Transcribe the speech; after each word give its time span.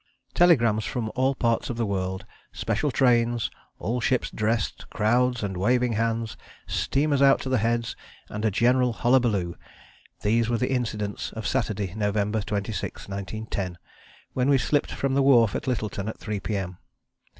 Telegrams 0.33 0.83
from 0.83 1.11
all 1.13 1.35
parts 1.35 1.69
of 1.69 1.77
the 1.77 1.85
world, 1.85 2.25
special 2.51 2.89
trains, 2.89 3.51
all 3.77 4.01
ships 4.01 4.31
dressed, 4.31 4.89
crowds 4.89 5.43
and 5.43 5.55
waving 5.55 5.93
hands, 5.93 6.35
steamers 6.65 7.21
out 7.21 7.39
to 7.41 7.49
the 7.49 7.59
Heads 7.59 7.95
and 8.27 8.43
a 8.43 8.49
general 8.49 8.93
hullabaloo 8.93 9.53
these 10.23 10.49
were 10.49 10.57
the 10.57 10.71
incidents 10.73 11.31
of 11.33 11.45
Saturday, 11.45 11.93
November 11.95 12.41
26, 12.41 13.09
1910, 13.09 13.77
when 14.33 14.49
we 14.49 14.57
slipped 14.57 14.91
from 14.91 15.13
the 15.13 15.21
wharf 15.21 15.53
at 15.53 15.67
Lyttelton 15.67 16.09
at 16.09 16.17
3 16.17 16.39
P.M. 16.39 16.79